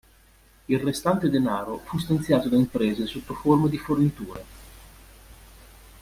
Il 0.65 0.79
restante 0.79 1.29
denaro 1.29 1.77
fu 1.85 1.99
stanziato 1.99 2.49
da 2.49 2.55
imprese 2.57 3.05
sotto 3.05 3.35
forma 3.35 3.67
di 3.67 3.77
forniture. 3.77 4.43